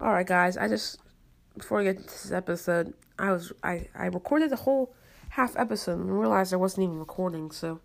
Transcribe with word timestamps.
All 0.00 0.12
right, 0.12 0.26
guys. 0.26 0.56
I 0.56 0.68
just 0.68 1.00
before 1.56 1.80
I 1.80 1.84
get 1.84 1.98
to 1.98 2.04
this 2.04 2.30
episode, 2.30 2.94
I 3.18 3.32
was 3.32 3.52
I 3.64 3.88
I 3.96 4.06
recorded 4.06 4.50
the 4.50 4.56
whole 4.56 4.94
half 5.30 5.56
episode 5.56 5.98
and 5.98 6.18
realized 6.18 6.52
I 6.54 6.56
wasn't 6.56 6.84
even 6.84 7.00
recording. 7.00 7.50
So 7.50 7.80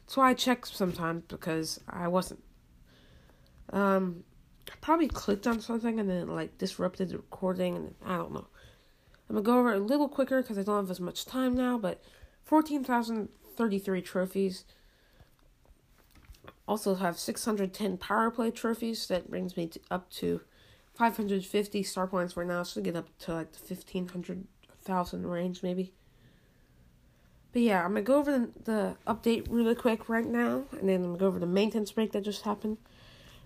that's 0.00 0.16
why 0.16 0.30
I 0.30 0.34
check 0.34 0.66
sometimes 0.66 1.22
because 1.28 1.78
I 1.88 2.08
wasn't. 2.08 2.42
Um, 3.72 4.24
I 4.68 4.74
probably 4.80 5.06
clicked 5.06 5.46
on 5.46 5.60
something 5.60 6.00
and 6.00 6.10
then 6.10 6.26
like 6.26 6.58
disrupted 6.58 7.10
the 7.10 7.18
recording 7.18 7.76
and 7.76 7.94
I 8.04 8.16
don't 8.16 8.32
know. 8.32 8.48
I'm 9.30 9.36
gonna 9.36 9.42
go 9.42 9.60
over 9.60 9.72
it 9.72 9.80
a 9.80 9.84
little 9.84 10.08
quicker 10.08 10.42
because 10.42 10.58
I 10.58 10.64
don't 10.64 10.82
have 10.82 10.90
as 10.90 11.00
much 11.00 11.24
time 11.26 11.54
now. 11.54 11.78
But 11.78 12.02
fourteen 12.42 12.82
thousand 12.82 13.28
thirty-three 13.56 14.02
trophies. 14.02 14.64
Also 16.66 16.94
have 16.94 17.18
610 17.18 17.98
power 17.98 18.30
play 18.30 18.50
trophies. 18.50 19.06
That 19.08 19.28
brings 19.28 19.56
me 19.56 19.66
to, 19.66 19.80
up 19.90 20.10
to 20.12 20.42
550 20.94 21.82
star 21.82 22.06
points 22.06 22.36
right 22.36 22.46
now. 22.46 22.62
Should 22.62 22.84
get 22.84 22.96
up 22.96 23.08
to 23.20 23.34
like 23.34 23.52
the 23.52 23.74
1500,000 23.74 25.26
range 25.26 25.62
maybe. 25.62 25.92
But 27.52 27.62
yeah, 27.62 27.84
I'm 27.84 27.90
gonna 27.90 28.02
go 28.02 28.16
over 28.16 28.32
the, 28.32 28.50
the, 28.64 28.96
update 29.06 29.46
really 29.50 29.74
quick 29.74 30.08
right 30.08 30.26
now, 30.26 30.64
and 30.72 30.88
then 30.88 30.96
I'm 30.96 31.06
gonna 31.08 31.18
go 31.18 31.26
over 31.26 31.38
the 31.38 31.46
maintenance 31.46 31.92
break 31.92 32.12
that 32.12 32.22
just 32.22 32.42
happened. 32.42 32.78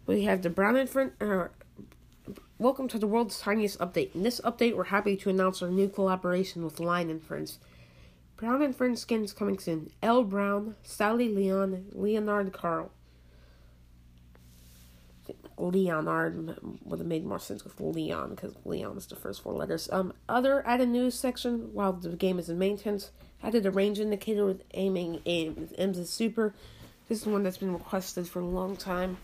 We 0.06 0.22
have 0.24 0.42
the 0.42 0.50
Brown 0.50 0.86
Friend. 0.86 1.10
Uh, 1.20 1.48
welcome 2.56 2.86
to 2.86 2.98
the 3.00 3.08
world's 3.08 3.40
tiniest 3.40 3.80
update. 3.80 4.14
In 4.14 4.22
this 4.22 4.40
update, 4.44 4.76
we're 4.76 4.84
happy 4.84 5.16
to 5.16 5.30
announce 5.30 5.60
our 5.60 5.70
new 5.70 5.88
collaboration 5.88 6.64
with 6.64 6.78
Line 6.78 7.18
Friends. 7.18 7.58
Brown 8.36 8.72
Friends 8.72 9.00
skins 9.00 9.32
coming 9.32 9.58
soon. 9.58 9.90
L. 10.02 10.22
Brown, 10.22 10.76
Sally 10.84 11.28
Leon, 11.28 11.86
Leonard 11.92 12.52
Carl. 12.52 12.92
Leonard 15.58 16.58
would 16.84 16.98
have 16.98 17.08
made 17.08 17.24
more 17.24 17.38
sense 17.38 17.64
with 17.64 17.80
Leon 17.80 18.30
because 18.30 18.54
Leon 18.64 18.96
is 18.96 19.06
the 19.06 19.16
first 19.16 19.42
four 19.42 19.54
letters. 19.54 19.88
Um, 19.90 20.12
other 20.28 20.66
added 20.66 20.88
news 20.88 21.14
section 21.14 21.72
while 21.72 21.92
the 21.92 22.10
game 22.10 22.38
is 22.38 22.48
in 22.48 22.58
maintenance. 22.58 23.10
Added 23.42 23.66
a 23.66 23.70
range 23.70 23.98
indicator 23.98 24.44
with 24.44 24.62
aiming 24.74 25.20
aim. 25.26 25.68
Emz 25.78 25.98
is 25.98 26.10
super. 26.10 26.54
This 27.08 27.22
is 27.22 27.26
one 27.26 27.42
that's 27.42 27.58
been 27.58 27.72
requested 27.72 28.28
for 28.28 28.40
a 28.40 28.44
long 28.44 28.76
time, 28.76 29.18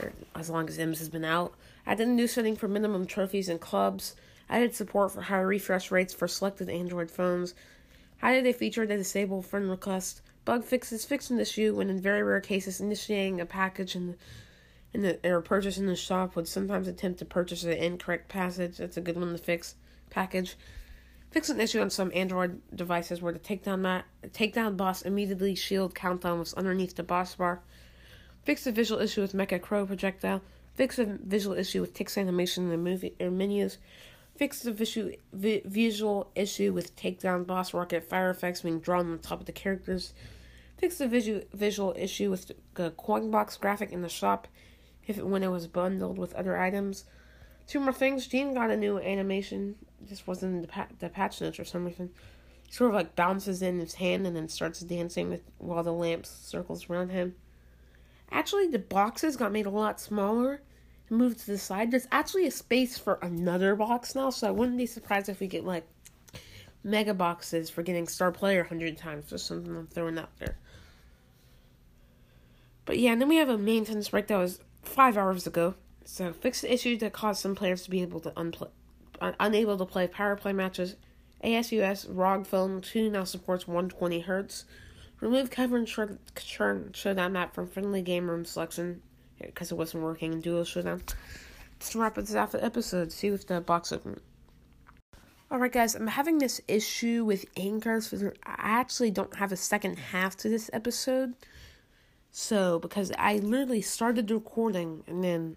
or 0.00 0.12
as 0.34 0.48
long 0.48 0.68
as 0.68 0.78
Emz 0.78 0.98
has 0.98 1.08
been 1.08 1.24
out. 1.24 1.54
Added 1.86 2.08
a 2.08 2.10
new 2.10 2.26
setting 2.26 2.56
for 2.56 2.68
minimum 2.68 3.06
trophies 3.06 3.48
and 3.48 3.60
clubs. 3.60 4.14
Added 4.48 4.74
support 4.74 5.12
for 5.12 5.22
higher 5.22 5.46
refresh 5.46 5.90
rates 5.90 6.14
for 6.14 6.28
selected 6.28 6.70
Android 6.70 7.10
phones. 7.10 7.54
Added 8.22 8.46
a 8.46 8.52
feature 8.52 8.86
that 8.86 8.96
disable 8.96 9.42
friend 9.42 9.68
request. 9.68 10.22
Bug 10.44 10.64
fixes 10.64 11.04
fix 11.04 11.28
an 11.28 11.40
issue 11.40 11.74
when 11.74 11.90
in 11.90 12.00
very 12.00 12.22
rare 12.22 12.40
cases 12.40 12.80
initiating 12.80 13.40
a 13.40 13.46
package 13.46 13.94
and 13.96 14.16
in 14.94 15.02
the 15.02 15.18
or 15.28 15.40
purchase 15.40 15.78
in 15.78 15.86
the 15.86 15.96
shop 15.96 16.36
would 16.36 16.48
sometimes 16.48 16.88
attempt 16.88 17.18
to 17.18 17.24
purchase 17.24 17.62
the 17.62 17.84
incorrect 17.84 18.28
passage. 18.28 18.78
That's 18.78 18.96
a 18.96 19.00
good 19.00 19.16
one 19.16 19.32
to 19.32 19.38
fix. 19.38 19.74
Package. 20.10 20.56
Fix 21.30 21.50
an 21.50 21.60
issue 21.60 21.80
on 21.80 21.90
some 21.90 22.10
Android 22.14 22.62
devices 22.74 23.20
where 23.20 23.32
the 23.32 23.38
takedown 23.38 23.80
mat, 23.80 24.04
takedown 24.28 24.76
boss 24.76 25.02
immediately 25.02 25.54
shield 25.54 25.94
countdown 25.94 26.38
was 26.38 26.54
underneath 26.54 26.94
the 26.94 27.02
boss 27.02 27.34
bar. 27.34 27.60
Fix 28.44 28.64
the 28.64 28.72
visual 28.72 29.00
issue 29.00 29.20
with 29.20 29.34
Mecha 29.34 29.60
Crow 29.60 29.84
projectile. 29.84 30.40
Fix 30.74 30.96
the 30.96 31.18
visual 31.22 31.56
issue 31.56 31.80
with 31.80 31.94
text 31.94 32.16
animation 32.16 32.64
in 32.64 32.70
the 32.70 32.76
movie 32.76 33.14
or 33.20 33.30
menus. 33.30 33.78
Fix 34.36 34.62
the 34.62 34.72
visual 34.72 35.10
vi- 35.32 35.62
visual 35.64 36.30
issue 36.34 36.72
with 36.72 36.94
takedown 36.96 37.46
boss 37.46 37.74
rocket 37.74 38.04
fire 38.04 38.30
effects 38.30 38.60
being 38.62 38.80
drawn 38.80 39.10
on 39.10 39.18
top 39.18 39.40
of 39.40 39.46
the 39.46 39.52
characters. 39.52 40.14
Fix 40.78 40.98
the 40.98 41.08
visual 41.08 41.40
visual 41.52 41.94
issue 41.96 42.30
with 42.30 42.52
the 42.74 42.90
coin 42.92 43.30
box 43.30 43.56
graphic 43.56 43.92
in 43.92 44.02
the 44.02 44.08
shop 44.08 44.46
if 45.06 45.18
it, 45.18 45.26
when 45.26 45.42
it 45.42 45.50
was 45.50 45.66
bundled 45.66 46.18
with 46.18 46.34
other 46.34 46.56
items. 46.56 47.04
Two 47.66 47.80
more 47.80 47.92
things. 47.92 48.26
Gene 48.26 48.54
got 48.54 48.70
a 48.70 48.76
new 48.76 48.98
animation. 48.98 49.76
This 50.00 50.26
wasn't 50.26 50.62
the, 50.62 50.68
pa- 50.68 50.88
the 50.98 51.08
patch 51.08 51.40
notes 51.40 51.58
or 51.58 51.64
something. 51.64 52.10
He 52.64 52.72
sort 52.72 52.90
of 52.90 52.94
like 52.94 53.16
bounces 53.16 53.62
in 53.62 53.78
his 53.80 53.94
hand 53.94 54.26
and 54.26 54.36
then 54.36 54.48
starts 54.48 54.80
dancing 54.80 55.30
with, 55.30 55.42
while 55.58 55.82
the 55.82 55.92
lamp 55.92 56.26
circles 56.26 56.88
around 56.88 57.10
him. 57.10 57.34
Actually, 58.30 58.68
the 58.68 58.78
boxes 58.78 59.36
got 59.36 59.52
made 59.52 59.66
a 59.66 59.70
lot 59.70 60.00
smaller 60.00 60.60
and 61.08 61.18
moved 61.18 61.40
to 61.40 61.46
the 61.46 61.58
side. 61.58 61.90
There's 61.90 62.08
actually 62.10 62.46
a 62.46 62.50
space 62.50 62.98
for 62.98 63.18
another 63.22 63.74
box 63.76 64.14
now, 64.14 64.30
so 64.30 64.48
I 64.48 64.52
wouldn't 64.52 64.78
be 64.78 64.86
surprised 64.86 65.28
if 65.28 65.40
we 65.40 65.46
get 65.46 65.64
like 65.64 65.86
mega 66.82 67.14
boxes 67.14 67.70
for 67.70 67.82
getting 67.82 68.06
star 68.06 68.32
player 68.32 68.60
100 68.60 68.96
times. 68.96 69.30
Just 69.30 69.46
something 69.46 69.74
I'm 69.74 69.86
throwing 69.86 70.18
out 70.18 70.36
there. 70.38 70.56
But 72.84 72.98
yeah, 72.98 73.12
and 73.12 73.20
then 73.20 73.28
we 73.28 73.36
have 73.36 73.48
a 73.48 73.58
maintenance 73.58 74.08
break 74.08 74.28
that 74.28 74.38
was 74.38 74.60
five 74.86 75.16
hours 75.16 75.46
ago. 75.46 75.74
So 76.04 76.32
fix 76.32 76.60
the 76.60 76.72
issue 76.72 76.96
that 76.98 77.12
caused 77.12 77.40
some 77.40 77.54
players 77.54 77.82
to 77.82 77.90
be 77.90 78.02
able 78.02 78.20
to 78.20 78.30
unplay, 78.30 78.70
un- 79.20 79.36
unable 79.40 79.76
to 79.78 79.84
play 79.84 80.06
power 80.06 80.36
play 80.36 80.52
matches. 80.52 80.96
ASUS 81.44 82.06
ROG 82.08 82.46
Phone 82.46 82.80
2 82.80 83.10
now 83.10 83.24
supports 83.24 83.68
120 83.68 84.22
Hz. 84.22 84.64
Remove 85.20 85.50
and 85.56 85.86
churn 86.36 86.90
showdown 86.92 87.32
map 87.32 87.54
from 87.54 87.66
friendly 87.66 88.02
game 88.02 88.28
room 88.28 88.44
selection 88.44 89.02
because 89.40 89.72
it 89.72 89.76
wasn't 89.76 90.02
working 90.02 90.32
in 90.32 90.40
duo 90.40 90.64
showdown. 90.64 91.02
Let's 91.78 91.94
wrap 91.94 92.18
up 92.18 92.26
this 92.26 92.34
episode. 92.34 93.12
See 93.12 93.28
if 93.28 93.46
the 93.46 93.60
box 93.60 93.92
open. 93.92 94.20
Alright, 95.50 95.72
guys, 95.72 95.94
I'm 95.94 96.08
having 96.08 96.38
this 96.38 96.60
issue 96.66 97.24
with 97.24 97.44
Anchor. 97.56 98.00
So 98.00 98.32
I 98.44 98.54
actually 98.58 99.10
don't 99.10 99.36
have 99.36 99.52
a 99.52 99.56
second 99.56 99.98
half 99.98 100.36
to 100.38 100.48
this 100.48 100.68
episode. 100.72 101.34
So, 102.38 102.78
because 102.78 103.10
I 103.18 103.38
literally 103.38 103.80
started 103.80 104.30
recording 104.30 105.02
and 105.06 105.24
then 105.24 105.56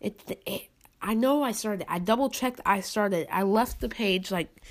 it, 0.00 0.22
it 0.46 0.68
I 1.02 1.14
know 1.14 1.42
I 1.42 1.50
started. 1.50 1.84
I 1.88 1.98
double 1.98 2.30
checked 2.30 2.60
I 2.64 2.78
started. 2.78 3.26
I 3.28 3.42
left 3.42 3.80
the 3.80 3.88
page 3.88 4.30
like 4.30 4.62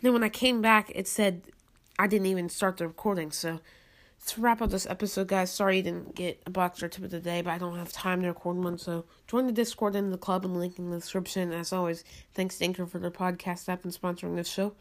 then 0.00 0.12
when 0.12 0.22
I 0.22 0.28
came 0.28 0.62
back 0.62 0.92
it 0.94 1.08
said 1.08 1.42
I 1.98 2.06
didn't 2.06 2.28
even 2.28 2.48
start 2.48 2.76
the 2.76 2.86
recording. 2.86 3.32
So, 3.32 3.58
to 4.28 4.40
wrap 4.40 4.62
up 4.62 4.70
this 4.70 4.86
episode, 4.86 5.26
guys, 5.26 5.50
sorry 5.50 5.78
you 5.78 5.82
didn't 5.82 6.14
get 6.14 6.40
a 6.46 6.50
box 6.50 6.80
or 6.80 6.88
tip 6.88 7.02
of 7.02 7.10
the 7.10 7.18
day, 7.18 7.42
but 7.42 7.50
I 7.50 7.58
don't 7.58 7.76
have 7.76 7.90
time 7.90 8.22
to 8.22 8.28
record 8.28 8.58
one. 8.58 8.78
So, 8.78 9.04
join 9.26 9.46
the 9.46 9.52
Discord 9.52 9.96
in 9.96 10.10
the 10.10 10.16
club 10.16 10.44
and 10.44 10.56
link 10.56 10.78
in 10.78 10.90
the 10.90 10.98
description. 10.98 11.52
As 11.52 11.72
always, 11.72 12.04
thanks 12.34 12.56
to 12.58 12.64
Anchor 12.64 12.86
for 12.86 13.00
their 13.00 13.10
podcast 13.10 13.68
app 13.68 13.82
and 13.82 13.92
sponsoring 13.92 14.36
this 14.36 14.48
show. 14.48 14.74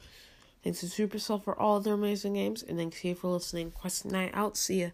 Thanks 0.63 0.81
to 0.81 0.85
Supercell 0.85 1.44
for 1.44 1.59
all 1.59 1.79
their 1.79 1.95
amazing 1.95 2.35
games, 2.35 2.63
and 2.63 2.77
thanks 2.77 3.03
you 3.03 3.16
for 3.16 3.29
listening. 3.29 3.72
Quest 3.72 4.05
Night 4.05 4.31
out. 4.33 4.57
See 4.57 4.81
ya. 4.81 4.89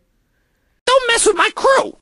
Don't 0.85 1.07
mess 1.07 1.25
with 1.25 1.35
my 1.35 1.49
crew! 1.55 1.93